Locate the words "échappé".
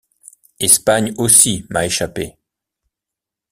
1.85-2.35